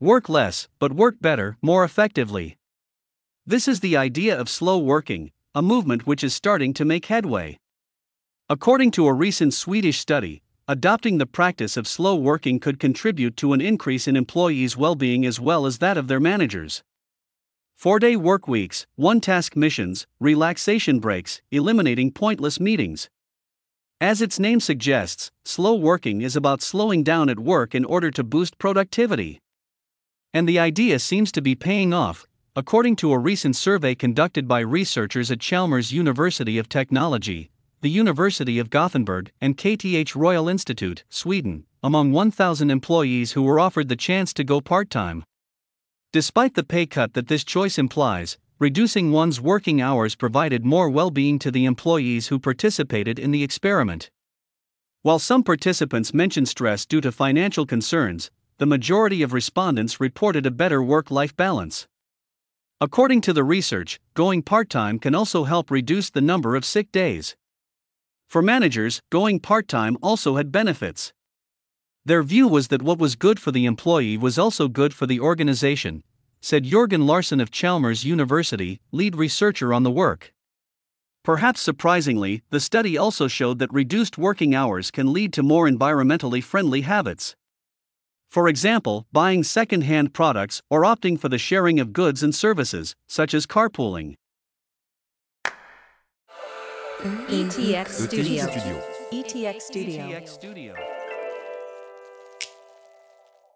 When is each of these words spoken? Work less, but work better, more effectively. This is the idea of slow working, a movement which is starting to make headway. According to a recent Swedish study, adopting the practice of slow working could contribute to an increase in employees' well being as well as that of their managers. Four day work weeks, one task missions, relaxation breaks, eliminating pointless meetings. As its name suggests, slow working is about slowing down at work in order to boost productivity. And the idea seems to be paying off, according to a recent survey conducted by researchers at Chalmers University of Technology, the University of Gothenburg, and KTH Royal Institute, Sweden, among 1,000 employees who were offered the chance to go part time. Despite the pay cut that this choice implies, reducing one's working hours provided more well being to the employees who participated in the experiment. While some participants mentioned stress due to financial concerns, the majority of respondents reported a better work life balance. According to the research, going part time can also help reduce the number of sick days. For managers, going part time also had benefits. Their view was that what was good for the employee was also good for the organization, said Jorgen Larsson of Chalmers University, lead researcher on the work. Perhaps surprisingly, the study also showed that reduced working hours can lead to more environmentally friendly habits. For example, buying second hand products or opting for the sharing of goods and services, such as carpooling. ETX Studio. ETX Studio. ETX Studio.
Work 0.00 0.28
less, 0.28 0.68
but 0.78 0.92
work 0.92 1.22
better, 1.22 1.56
more 1.62 1.82
effectively. 1.82 2.58
This 3.46 3.66
is 3.66 3.80
the 3.80 3.96
idea 3.96 4.38
of 4.38 4.50
slow 4.50 4.76
working, 4.76 5.30
a 5.54 5.62
movement 5.62 6.06
which 6.06 6.22
is 6.22 6.34
starting 6.34 6.74
to 6.74 6.84
make 6.84 7.06
headway. 7.06 7.58
According 8.50 8.90
to 8.90 9.06
a 9.06 9.14
recent 9.14 9.54
Swedish 9.54 9.98
study, 9.98 10.42
adopting 10.68 11.16
the 11.16 11.24
practice 11.24 11.78
of 11.78 11.88
slow 11.88 12.14
working 12.14 12.60
could 12.60 12.78
contribute 12.78 13.38
to 13.38 13.54
an 13.54 13.62
increase 13.62 14.06
in 14.06 14.16
employees' 14.16 14.76
well 14.76 14.96
being 14.96 15.24
as 15.24 15.40
well 15.40 15.64
as 15.64 15.78
that 15.78 15.96
of 15.96 16.08
their 16.08 16.20
managers. 16.20 16.82
Four 17.74 17.98
day 17.98 18.16
work 18.16 18.46
weeks, 18.46 18.86
one 18.96 19.22
task 19.22 19.56
missions, 19.56 20.06
relaxation 20.20 20.98
breaks, 20.98 21.40
eliminating 21.50 22.12
pointless 22.12 22.60
meetings. 22.60 23.08
As 23.98 24.20
its 24.20 24.38
name 24.38 24.60
suggests, 24.60 25.30
slow 25.46 25.74
working 25.74 26.20
is 26.20 26.36
about 26.36 26.60
slowing 26.60 27.02
down 27.02 27.30
at 27.30 27.38
work 27.38 27.74
in 27.74 27.86
order 27.86 28.10
to 28.10 28.22
boost 28.22 28.58
productivity. 28.58 29.40
And 30.36 30.46
the 30.46 30.58
idea 30.58 30.98
seems 30.98 31.32
to 31.32 31.40
be 31.40 31.54
paying 31.54 31.94
off, 31.94 32.26
according 32.54 32.96
to 32.96 33.10
a 33.10 33.18
recent 33.18 33.56
survey 33.56 33.94
conducted 33.94 34.46
by 34.46 34.60
researchers 34.60 35.30
at 35.30 35.40
Chalmers 35.40 35.92
University 35.92 36.58
of 36.58 36.68
Technology, 36.68 37.50
the 37.80 37.88
University 37.88 38.58
of 38.58 38.68
Gothenburg, 38.68 39.32
and 39.40 39.56
KTH 39.56 40.14
Royal 40.14 40.46
Institute, 40.46 41.04
Sweden, 41.08 41.64
among 41.82 42.12
1,000 42.12 42.70
employees 42.70 43.32
who 43.32 43.44
were 43.44 43.58
offered 43.58 43.88
the 43.88 43.96
chance 43.96 44.34
to 44.34 44.44
go 44.44 44.60
part 44.60 44.90
time. 44.90 45.24
Despite 46.12 46.52
the 46.52 46.64
pay 46.64 46.84
cut 46.84 47.14
that 47.14 47.28
this 47.28 47.42
choice 47.42 47.78
implies, 47.78 48.36
reducing 48.58 49.12
one's 49.12 49.40
working 49.40 49.80
hours 49.80 50.14
provided 50.14 50.66
more 50.66 50.90
well 50.90 51.10
being 51.10 51.38
to 51.38 51.50
the 51.50 51.64
employees 51.64 52.28
who 52.28 52.38
participated 52.38 53.18
in 53.18 53.30
the 53.30 53.42
experiment. 53.42 54.10
While 55.00 55.18
some 55.18 55.42
participants 55.42 56.12
mentioned 56.12 56.50
stress 56.50 56.84
due 56.84 57.00
to 57.00 57.10
financial 57.10 57.64
concerns, 57.64 58.30
the 58.58 58.66
majority 58.66 59.20
of 59.22 59.34
respondents 59.34 60.00
reported 60.00 60.46
a 60.46 60.50
better 60.50 60.82
work 60.82 61.10
life 61.10 61.36
balance. 61.36 61.86
According 62.80 63.20
to 63.22 63.34
the 63.34 63.44
research, 63.44 64.00
going 64.14 64.42
part 64.42 64.70
time 64.70 64.98
can 64.98 65.14
also 65.14 65.44
help 65.44 65.70
reduce 65.70 66.08
the 66.08 66.22
number 66.22 66.56
of 66.56 66.64
sick 66.64 66.90
days. 66.90 67.36
For 68.28 68.40
managers, 68.40 69.02
going 69.10 69.40
part 69.40 69.68
time 69.68 69.98
also 70.02 70.36
had 70.36 70.50
benefits. 70.50 71.12
Their 72.06 72.22
view 72.22 72.48
was 72.48 72.68
that 72.68 72.82
what 72.82 72.98
was 72.98 73.14
good 73.14 73.38
for 73.38 73.52
the 73.52 73.66
employee 73.66 74.16
was 74.16 74.38
also 74.38 74.68
good 74.68 74.94
for 74.94 75.06
the 75.06 75.20
organization, 75.20 76.02
said 76.40 76.64
Jorgen 76.64 77.06
Larsson 77.06 77.40
of 77.40 77.50
Chalmers 77.50 78.04
University, 78.04 78.80
lead 78.90 79.16
researcher 79.16 79.74
on 79.74 79.82
the 79.82 79.90
work. 79.90 80.32
Perhaps 81.22 81.60
surprisingly, 81.60 82.42
the 82.50 82.60
study 82.60 82.96
also 82.96 83.28
showed 83.28 83.58
that 83.58 83.72
reduced 83.72 84.16
working 84.16 84.54
hours 84.54 84.90
can 84.90 85.12
lead 85.12 85.32
to 85.34 85.42
more 85.42 85.68
environmentally 85.68 86.42
friendly 86.42 86.82
habits. 86.82 87.36
For 88.36 88.48
example, 88.48 89.06
buying 89.14 89.44
second 89.44 89.80
hand 89.84 90.12
products 90.12 90.60
or 90.68 90.82
opting 90.82 91.18
for 91.18 91.30
the 91.30 91.38
sharing 91.38 91.80
of 91.80 91.94
goods 91.94 92.22
and 92.22 92.34
services, 92.34 92.94
such 93.08 93.32
as 93.32 93.46
carpooling. 93.46 94.16
ETX 97.00 97.88
Studio. 97.88 98.44
ETX 99.10 99.62
Studio. 99.62 100.02
ETX 100.04 100.28
Studio. 100.28 100.95